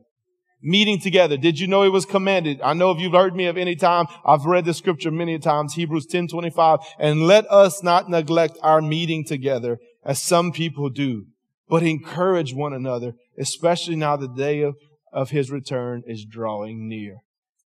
[0.61, 1.37] meeting together.
[1.37, 2.61] Did you know it was commanded?
[2.61, 5.73] I know if you've heard me of any time, I've read the scripture many times,
[5.73, 11.25] Hebrews 10, 25, and let us not neglect our meeting together as some people do,
[11.67, 14.75] but encourage one another, especially now the day of,
[15.11, 17.17] of his return is drawing near.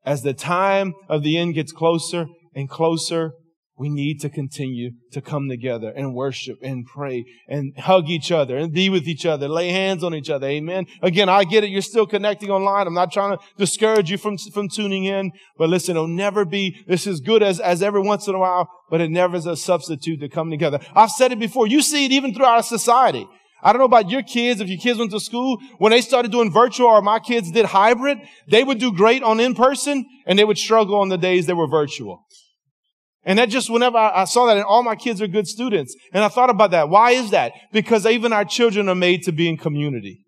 [0.05, 3.33] As the time of the end gets closer and closer,
[3.79, 8.57] we need to continue to come together and worship and pray and hug each other
[8.57, 10.47] and be with each other, lay hands on each other.
[10.47, 10.87] Amen.
[11.03, 11.69] Again, I get it.
[11.69, 12.87] You're still connecting online.
[12.87, 16.85] I'm not trying to discourage you from, from tuning in, but listen, it'll never be,
[16.87, 19.57] this is good as, as every once in a while, but it never is a
[19.57, 20.81] substitute to come together.
[20.95, 21.67] I've said it before.
[21.67, 23.29] You see it even throughout our society.
[23.63, 24.61] I don't know about your kids.
[24.61, 27.67] If your kids went to school, when they started doing virtual or my kids did
[27.67, 31.47] hybrid, they would do great on in person and they would struggle on the days
[31.47, 32.25] they were virtual.
[33.27, 35.97] And that just whenever I, I, saw that and all my kids are good students.
[36.13, 36.89] And I thought about that.
[36.89, 37.53] Why is that?
[37.73, 40.25] Because even our children are made to be in community.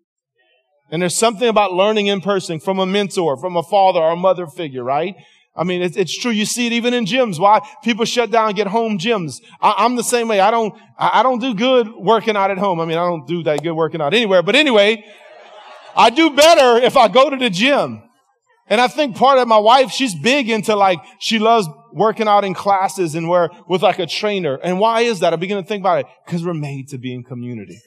[0.91, 4.15] And there's something about learning in person from a mentor, from a father or a
[4.17, 5.15] mother figure, right?
[5.55, 6.31] I mean, it's, it's true.
[6.31, 7.39] You see it even in gyms.
[7.39, 9.37] Why people shut down get home gyms.
[9.61, 10.41] I, am the same way.
[10.41, 12.81] I don't, I don't do good working out at home.
[12.81, 14.43] I mean, I don't do that good working out anywhere.
[14.43, 15.05] But anyway,
[15.95, 18.03] I do better if I go to the gym.
[18.67, 22.43] And I think part of my wife, she's big into like, she loves working out
[22.43, 24.55] in classes and we're with like a trainer.
[24.55, 25.33] And why is that?
[25.33, 27.79] I begin to think about it because we're made to be in community.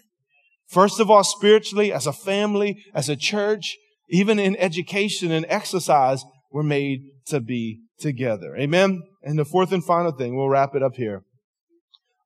[0.68, 3.76] First of all, spiritually, as a family, as a church,
[4.08, 8.56] even in education and exercise, we're made to be together.
[8.56, 9.02] Amen.
[9.22, 11.22] And the fourth and final thing, we'll wrap it up here.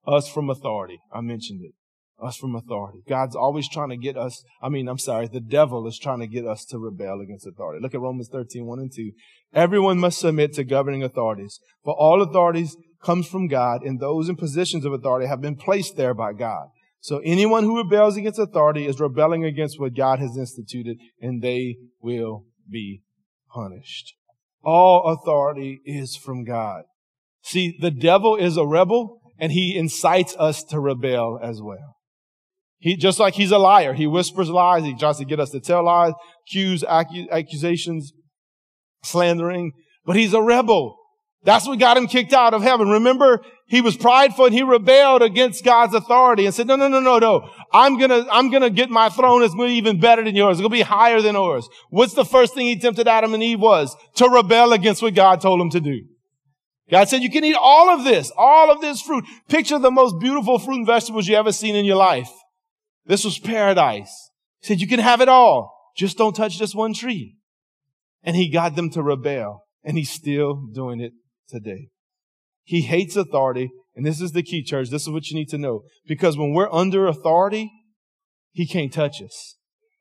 [0.07, 1.01] Us from authority.
[1.13, 1.73] I mentioned it
[2.23, 3.03] us from authority.
[3.09, 6.27] God's always trying to get us, I mean, I'm sorry, the devil is trying to
[6.27, 7.83] get us to rebel against authority.
[7.83, 9.13] Look at Romans 13, 1 and 2.
[9.55, 14.37] Everyone must submit to governing authorities, for all authorities comes from God, and those in
[14.37, 16.69] positions of authority have been placed there by God.
[17.01, 21.77] So anyone who rebels against authority is rebelling against what God has instituted, and they
[22.01, 23.03] will be
[23.53, 24.15] punished.
[24.65, 26.83] All authority is from God.
[27.43, 31.96] See, the devil is a rebel, and he incites us to rebel as well.
[32.79, 34.85] He, just like he's a liar, he whispers lies.
[34.85, 36.13] He tries to get us to tell lies,
[36.55, 38.13] accu- accusations,
[39.03, 39.73] slandering,
[40.05, 40.97] but he's a rebel.
[41.43, 42.89] That's what got him kicked out of heaven.
[42.89, 46.99] Remember, he was prideful and he rebelled against God's authority and said, no, no, no,
[46.99, 47.49] no, no.
[47.73, 50.59] I'm gonna, I'm gonna get my throne going to be even better than yours.
[50.59, 51.69] It's to be higher than yours.
[51.91, 53.97] What's the first thing he tempted Adam and Eve was?
[54.17, 56.03] To rebel against what God told him to do.
[56.91, 59.25] God said you can eat all of this, all of this fruit.
[59.49, 62.31] Picture the most beautiful fruit and vegetables you ever seen in your life.
[63.07, 64.31] This was paradise.
[64.61, 65.93] He said you can have it all.
[65.97, 67.37] Just don't touch this one tree.
[68.23, 69.65] And he got them to rebel.
[69.85, 71.13] And he's still doing it
[71.49, 71.89] today.
[72.65, 73.71] He hates authority.
[73.95, 74.91] And this is the key, church.
[74.91, 75.83] This is what you need to know.
[76.07, 77.71] Because when we're under authority,
[78.53, 79.57] he can't touch us.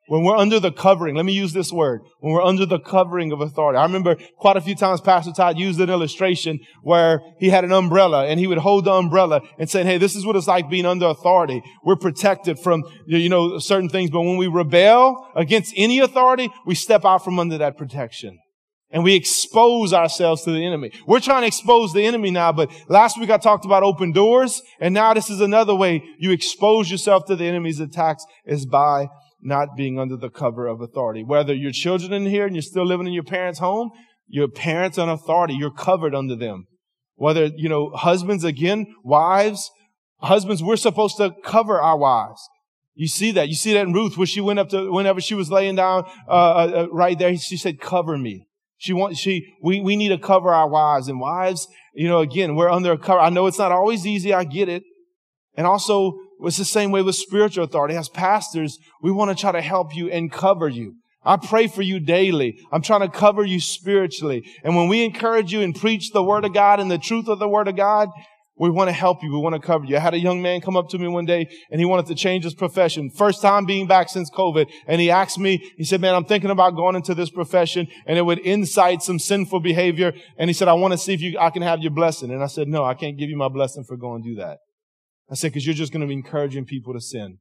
[0.08, 2.02] When we're under the covering, let me use this word.
[2.20, 3.78] When we're under the covering of authority.
[3.78, 7.72] I remember quite a few times Pastor Todd used an illustration where he had an
[7.72, 10.70] umbrella and he would hold the umbrella and say, Hey, this is what it's like
[10.70, 11.64] being under authority.
[11.84, 14.12] We're protected from, you know, certain things.
[14.12, 18.38] But when we rebel against any authority, we step out from under that protection
[18.92, 20.92] and we expose ourselves to the enemy.
[21.08, 24.62] We're trying to expose the enemy now, but last week I talked about open doors,
[24.80, 29.08] and now this is another way you expose yourself to the enemy's attacks is by
[29.42, 31.24] not being under the cover of authority.
[31.24, 33.92] Whether your children in here and you're still living in your parents' home,
[34.28, 36.66] your parents on authority, you're covered under them.
[37.16, 39.70] Whether, you know, husbands again, wives,
[40.18, 42.42] husbands, we're supposed to cover our wives.
[42.94, 43.50] You see that.
[43.50, 46.06] You see that in Ruth where she went up to, whenever she was laying down,
[46.28, 48.48] uh, uh, uh right there, she said, cover me.
[48.78, 52.56] She wants, she, we, we need to cover our wives and wives, you know, again,
[52.56, 53.20] we're under a cover.
[53.20, 54.34] I know it's not always easy.
[54.34, 54.84] I get it.
[55.56, 57.96] And also, it's the same way with spiritual authority.
[57.96, 60.96] As pastors, we want to try to help you and cover you.
[61.24, 62.60] I pray for you daily.
[62.72, 64.48] I'm trying to cover you spiritually.
[64.64, 67.40] And when we encourage you and preach the word of God and the truth of
[67.40, 68.10] the word of God,
[68.58, 69.32] we want to help you.
[69.34, 69.98] We want to cover you.
[69.98, 72.16] I had a young man come up to me one day and he wanted to
[72.16, 73.10] change his profession.
[73.10, 74.72] First time being back since COVID.
[74.88, 78.18] And he asked me, he said, man, I'm thinking about going into this profession and
[78.18, 80.14] it would incite some sinful behavior.
[80.38, 82.32] And he said, I want to see if you, I can have your blessing.
[82.32, 84.60] And I said, no, I can't give you my blessing for going to do that.
[85.30, 87.40] I said, because you're just going to be encouraging people to sin.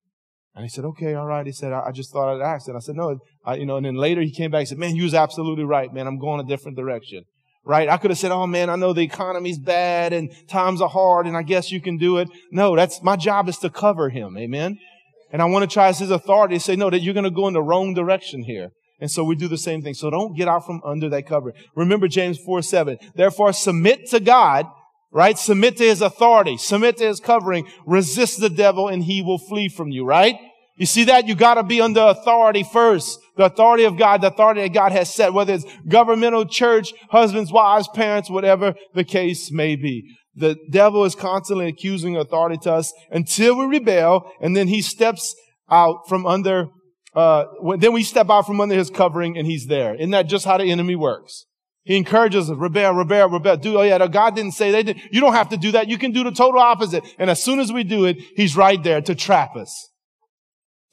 [0.55, 1.45] And he said, okay, all right.
[1.45, 2.69] He said, I, I just thought I'd ask.
[2.69, 4.79] And I said, no, I, you know, and then later he came back and said,
[4.79, 6.07] man, you was absolutely right, man.
[6.07, 7.25] I'm going a different direction.
[7.67, 7.89] Right?
[7.89, 11.27] I could have said, oh man, I know the economy's bad and times are hard
[11.27, 12.29] and I guess you can do it.
[12.53, 14.37] No, that's, my job is to cover him.
[14.37, 14.79] Amen.
[15.33, 17.31] And I want to try as his authority to say, no, that you're going to
[17.31, 18.69] go in the wrong direction here.
[19.01, 19.95] And so we do the same thing.
[19.95, 21.53] So don't get out from under that cover.
[21.75, 22.99] Remember James 4, 7.
[23.15, 24.67] Therefore submit to God
[25.15, 25.39] right?
[25.39, 29.69] Submit to his authority, submit to his covering, resist the devil and he will flee
[29.69, 30.37] from you, right?
[30.77, 31.29] You see that?
[31.29, 33.21] You gotta be under authority first.
[33.37, 37.53] The authority of God, the authority that God has set, whether it's governmental, church, husbands,
[37.53, 40.05] wives, parents, whatever the case may be.
[40.35, 45.37] The devil is constantly accusing authority to us until we rebel and then he steps
[45.71, 46.67] out from under,
[47.15, 47.45] uh,
[47.79, 49.95] then we step out from under his covering and he's there.
[49.95, 51.47] Isn't that just how the enemy works?
[51.85, 53.57] He encourages us, rebel, rebel, rebel.
[53.59, 55.01] Do, oh yeah, God didn't say they did.
[55.13, 55.89] You don't have to do that.
[55.89, 57.05] You can do the total opposite.
[57.19, 59.91] And as soon as we do it, he's right there to trap us,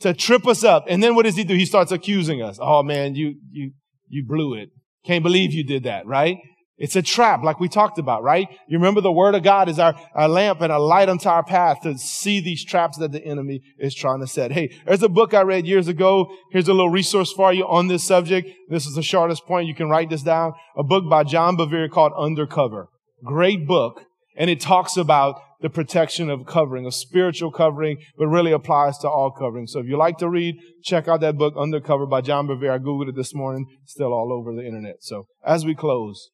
[0.02, 0.86] to trip us up.
[0.90, 1.56] And then what does he do?
[1.56, 2.60] He starts accusing us.
[2.62, 3.72] Oh man, you, you,
[4.10, 4.70] you blew it.
[5.06, 6.38] Can't believe you did that, right?
[6.82, 8.50] It's a trap, like we talked about, right?
[8.68, 11.44] You remember the word of God is our, our lamp and a light unto our
[11.44, 14.52] path to see these traps that the enemy is trying to set.
[14.52, 16.36] Hey, there's a book I read years ago.
[16.52, 18.50] Here's a little resource for you on this subject.
[18.68, 19.68] This is the shortest point.
[19.68, 20.54] You can write this down.
[20.76, 22.88] A book by John Bevere called Undercover.
[23.24, 24.02] Great book.
[24.36, 29.08] And it talks about the protection of covering, a spiritual covering, but really applies to
[29.08, 29.68] all covering.
[29.68, 32.72] So if you like to read, check out that book, Undercover by John Bevere.
[32.72, 33.68] I Googled it this morning.
[33.86, 34.96] still all over the internet.
[35.02, 36.32] So as we close,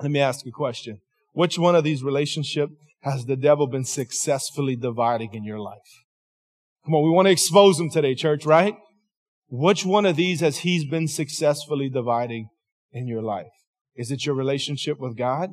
[0.00, 1.00] let me ask a question.
[1.32, 5.78] Which one of these relationships has the devil been successfully dividing in your life?
[6.84, 8.74] Come on, we want to expose them today, church, right?
[9.48, 12.48] Which one of these has he's been successfully dividing
[12.92, 13.52] in your life?
[13.94, 15.50] Is it your relationship with God?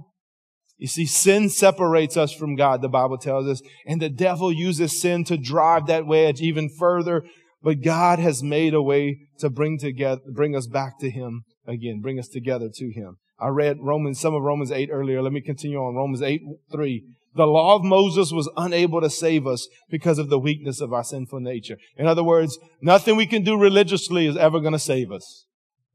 [0.77, 4.99] You see, sin separates us from God, the Bible tells us, and the devil uses
[4.99, 7.23] sin to drive that wedge even further.
[7.63, 11.99] But God has made a way to bring together, bring us back to Him again,
[12.01, 13.17] bring us together to Him.
[13.39, 15.21] I read Romans, some of Romans 8 earlier.
[15.21, 15.95] Let me continue on.
[15.95, 17.03] Romans 8, 3.
[17.35, 21.03] The law of Moses was unable to save us because of the weakness of our
[21.03, 21.77] sinful nature.
[21.95, 25.45] In other words, nothing we can do religiously is ever going to save us.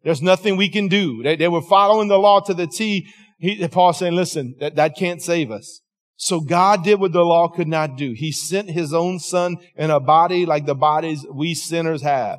[0.04, 1.22] There's nothing we can do.
[1.22, 3.08] They, they were following the law to the T.
[3.38, 5.80] He, Paul saying, listen, that, that can't save us.
[6.16, 8.14] So God did what the law could not do.
[8.16, 12.38] He sent his own son in a body like the bodies we sinners have.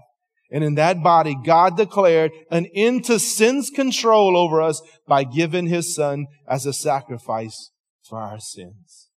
[0.53, 5.65] And in that body, God declared an end to sin's control over us by giving
[5.65, 7.71] his son as a sacrifice
[8.07, 9.09] for our sins.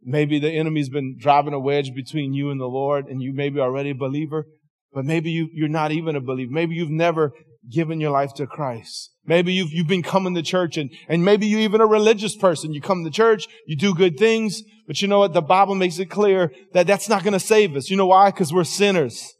[0.00, 3.48] Maybe the enemy's been driving a wedge between you and the Lord, and you may
[3.48, 4.46] be already a believer,
[4.92, 6.52] but maybe you, you're not even a believer.
[6.52, 7.32] Maybe you've never
[7.68, 9.10] given your life to Christ.
[9.24, 12.72] Maybe you've, you've been coming to church and, and maybe you're even a religious person.
[12.72, 15.32] You come to church, you do good things, but you know what?
[15.32, 17.90] The Bible makes it clear that that's not going to save us.
[17.90, 18.30] You know why?
[18.30, 19.32] Because we're sinners.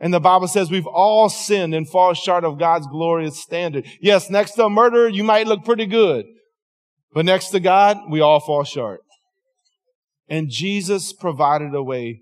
[0.00, 3.84] And the Bible says we've all sinned and fall short of God's glorious standard.
[4.00, 6.24] Yes, next to a murderer, you might look pretty good.
[7.12, 9.00] But next to God, we all fall short.
[10.28, 12.20] And Jesus provided a way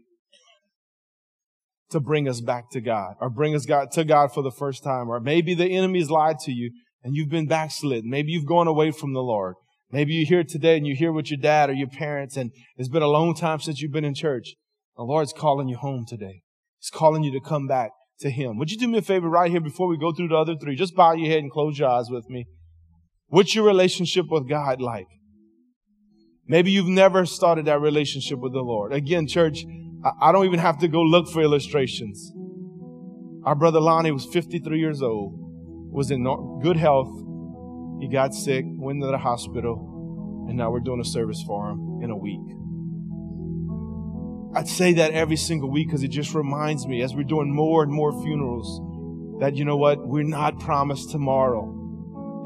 [1.90, 4.82] to bring us back to God or bring us God, to God for the first
[4.82, 5.08] time.
[5.08, 6.70] Or maybe the enemy's lied to you
[7.02, 8.08] and you've been backslidden.
[8.08, 9.54] Maybe you've gone away from the Lord.
[9.90, 12.88] Maybe you're here today and you hear with your dad or your parents and it's
[12.88, 14.54] been a long time since you've been in church.
[14.96, 16.42] The Lord's calling you home today.
[16.86, 18.58] He's calling you to come back to Him.
[18.58, 20.76] Would you do me a favor right here before we go through the other three?
[20.76, 22.46] Just bow your head and close your eyes with me.
[23.26, 25.08] What's your relationship with God like?
[26.46, 28.92] Maybe you've never started that relationship with the Lord.
[28.92, 29.64] Again, church,
[30.20, 32.30] I don't even have to go look for illustrations.
[33.42, 35.32] Our brother Lonnie was 53 years old,
[35.92, 36.22] was in
[36.62, 37.10] good health.
[38.00, 41.98] He got sick, went to the hospital, and now we're doing a service for him
[42.04, 42.38] in a week.
[44.56, 47.82] I'd say that every single week because it just reminds me as we're doing more
[47.82, 48.80] and more funerals
[49.38, 51.74] that, you know what, we're not promised tomorrow.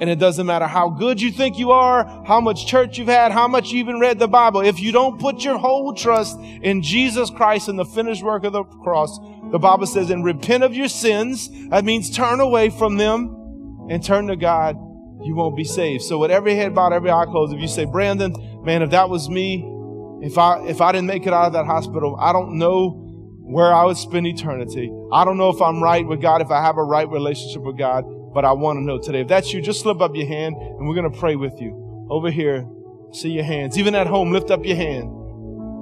[0.00, 3.30] And it doesn't matter how good you think you are, how much church you've had,
[3.30, 4.61] how much you even read the Bible.
[4.61, 8.54] If you don't put your whole trust in Jesus Christ and the finished work of
[8.54, 9.16] the cross,
[9.52, 11.48] the Bible says, and repent of your sins.
[11.68, 14.74] That means turn away from them and turn to God.
[15.22, 16.02] You won't be saved.
[16.02, 18.34] So with every head bowed, every eye closed, if you say, Brandon,
[18.64, 19.76] man, if that was me,
[20.22, 23.06] if I, if I didn't make it out of that hospital, I don't know
[23.40, 24.92] where I would spend eternity.
[25.12, 27.78] I don't know if I'm right with God, if I have a right relationship with
[27.78, 29.22] God but I want to know today.
[29.22, 32.06] If that's you, just slip up your hand and we're going to pray with you.
[32.10, 32.66] Over here,
[33.12, 33.78] see your hands.
[33.78, 35.10] Even at home, lift up your hand.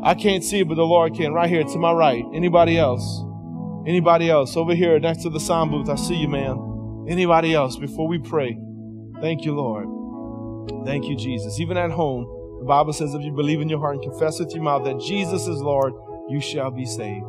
[0.05, 1.33] I can't see it, but the Lord can.
[1.33, 2.25] Right here to my right.
[2.35, 3.23] Anybody else?
[3.87, 4.57] Anybody else?
[4.57, 7.07] Over here next to the sound booth, I see you, man.
[7.09, 8.59] Anybody else before we pray?
[9.21, 9.89] Thank you, Lord.
[10.87, 11.59] Thank you, Jesus.
[11.61, 12.27] Even at home,
[12.59, 15.01] the Bible says if you believe in your heart and confess with your mouth that
[15.01, 15.95] Jesus is Lord,
[16.29, 17.25] you shall be saved.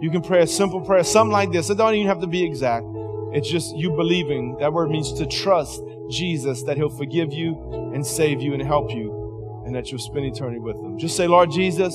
[0.00, 1.70] You can pray a simple prayer, something like this.
[1.70, 2.86] It don't even have to be exact.
[3.32, 4.56] It's just you believing.
[4.60, 8.90] That word means to trust Jesus that He'll forgive you and save you and help
[8.92, 10.98] you and that you'll spend eternity with Him.
[10.98, 11.94] Just say, Lord Jesus,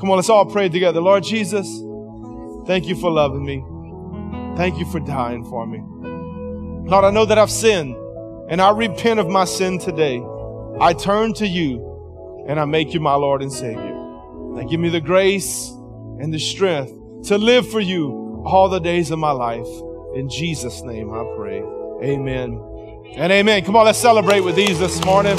[0.00, 1.00] come on, let's all pray together.
[1.00, 1.68] Lord Jesus,
[2.66, 3.64] thank you for loving me.
[4.56, 5.80] Thank you for dying for me.
[6.88, 7.94] Lord, I know that I've sinned
[8.48, 10.18] and I repent of my sin today.
[10.80, 13.94] I turn to you and I make you my Lord and Savior.
[13.94, 15.68] Now give me the grace
[16.20, 19.66] and the strength to live for you all the days of my life.
[20.14, 21.62] In Jesus' name I pray.
[22.02, 22.60] Amen
[23.16, 23.64] and amen.
[23.64, 25.36] Come on, let's celebrate with these this morning.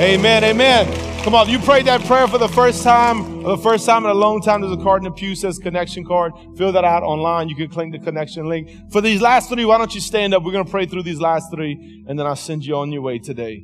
[0.00, 1.07] Amen, amen.
[1.28, 4.10] Come on, you prayed that prayer for the first time, or the first time in
[4.10, 4.62] a long time.
[4.62, 6.32] There's a card in the pew says connection card.
[6.56, 7.50] Fill that out online.
[7.50, 8.70] You can click the connection link.
[8.90, 10.42] For these last three, why don't you stand up?
[10.42, 13.02] We're going to pray through these last three, and then I'll send you on your
[13.02, 13.62] way today.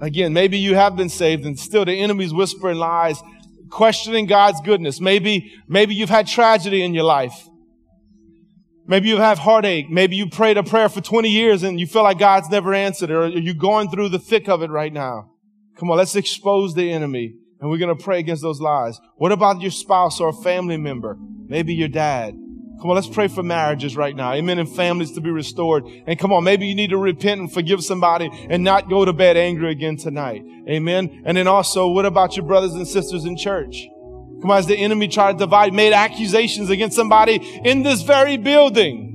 [0.00, 3.20] Again, maybe you have been saved and still the enemy's whispering lies
[3.70, 5.00] questioning God's goodness.
[5.00, 7.48] Maybe, maybe you've had tragedy in your life.
[8.86, 9.90] Maybe you have heartache.
[9.90, 13.10] Maybe you prayed a prayer for 20 years and you feel like God's never answered
[13.10, 15.29] it or you're going through the thick of it right now.
[15.80, 19.00] Come on, let's expose the enemy and we're going to pray against those lies.
[19.16, 21.16] What about your spouse or a family member?
[21.18, 22.34] Maybe your dad.
[22.34, 24.32] Come on, let's pray for marriages right now.
[24.34, 24.58] Amen.
[24.58, 25.84] And families to be restored.
[26.06, 29.14] And come on, maybe you need to repent and forgive somebody and not go to
[29.14, 30.42] bed angry again tonight.
[30.68, 31.22] Amen.
[31.24, 33.86] And then also, what about your brothers and sisters in church?
[34.42, 38.36] Come on, as the enemy tried to divide, made accusations against somebody in this very
[38.36, 39.06] building.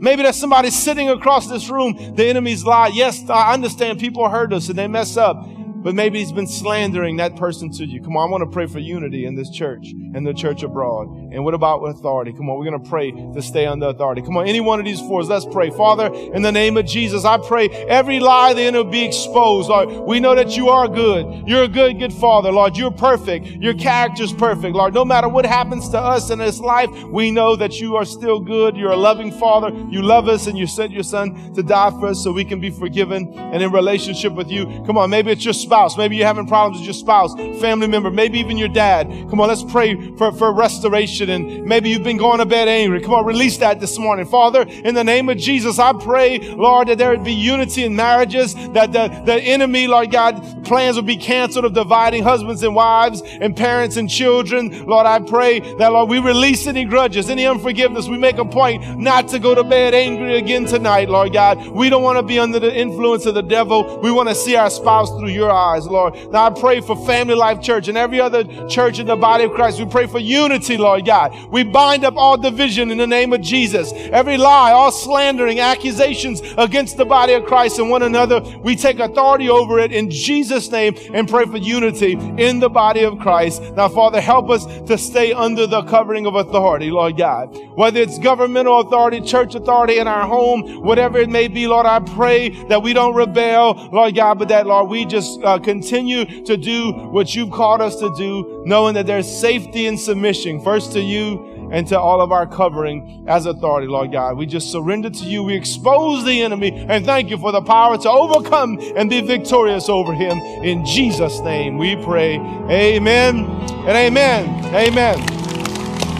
[0.00, 2.14] Maybe there's somebody sitting across this room.
[2.14, 2.94] The enemy's lied.
[2.94, 5.46] Yes, I understand people hurt us and they mess up
[5.82, 8.02] but maybe he's been slandering that person to you.
[8.02, 11.08] Come on, I want to pray for unity in this church and the church abroad.
[11.32, 12.32] And what about authority?
[12.32, 14.22] Come on, we're going to pray to stay under authority.
[14.22, 15.70] Come on, any one of these four, let's pray.
[15.70, 19.68] Father, in the name of Jesus, I pray every lie then will be exposed.
[19.68, 21.46] Lord, we know that you are good.
[21.46, 22.50] You're a good, good Father.
[22.50, 23.46] Lord, you're perfect.
[23.46, 24.74] Your character's perfect.
[24.74, 28.04] Lord, no matter what happens to us in this life, we know that you are
[28.04, 28.76] still good.
[28.76, 29.70] You're a loving Father.
[29.90, 32.60] You love us and you sent your Son to die for us so we can
[32.60, 34.66] be forgiven and in relationship with you.
[34.86, 35.98] Come on, maybe it's your spouse.
[35.98, 39.06] Maybe you're having problems with your spouse, family member, maybe even your dad.
[39.28, 41.28] Come on, let's pray for, for restoration.
[41.28, 43.02] And maybe you've been going to bed angry.
[43.02, 44.24] Come on, release that this morning.
[44.24, 47.94] Father, in the name of Jesus, I pray, Lord, that there would be unity in
[47.94, 52.74] marriages, that the, the enemy, Lord God, plans will be canceled of dividing husbands and
[52.74, 54.86] wives and parents and children.
[54.86, 58.08] Lord, I pray that, Lord, we release any grudges, any unforgiveness.
[58.08, 61.58] We make a point not to go to bed angry again tonight, Lord God.
[61.68, 64.00] We don't want to be under the influence of the devil.
[64.00, 66.14] We want to see our spouse through your eyes, Lord.
[66.30, 69.52] Now I pray for Family Life Church and every other church in the body of
[69.52, 69.78] Christ.
[69.78, 71.34] We pray for unity, Lord God.
[71.50, 73.92] We bind up all division in the name of Jesus.
[73.92, 78.98] Every lie, all slandering, accusations against the body of Christ and one another, we take
[78.98, 83.62] authority over it in Jesus' name and pray for unity in the body of Christ.
[83.74, 87.56] Now, Father, help us to stay under the covering of authority, Lord God.
[87.74, 92.00] Whether it's governmental authority, church authority in our home, whatever it may be, Lord, I
[92.00, 96.92] pray that we don't rebel, Lord God, but that, Lord, we just continue to do
[96.92, 101.68] what you've called us to do, knowing that there's safety and submission, first to you
[101.70, 104.36] and to all of our covering as authority, Lord God.
[104.36, 105.42] We just surrender to you.
[105.42, 109.88] We expose the enemy and thank you for the power to overcome and be victorious
[109.88, 110.38] over him.
[110.64, 112.36] In Jesus' name we pray.
[112.70, 114.74] Amen and amen.
[114.74, 115.47] Amen.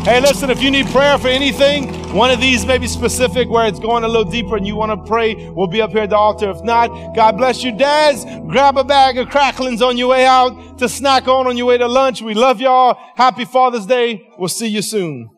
[0.05, 3.67] Hey, listen, if you need prayer for anything, one of these may be specific where
[3.67, 6.11] it's going a little deeper and you want to pray, we'll be up here at
[6.11, 6.51] the altar.
[6.51, 7.77] If not, God bless you.
[7.77, 11.67] Dads, grab a bag of cracklings on your way out to snack on on your
[11.67, 12.23] way to lunch.
[12.23, 12.97] We love y'all.
[13.17, 14.31] Happy Father's Day.
[14.39, 15.29] We'll see you soon.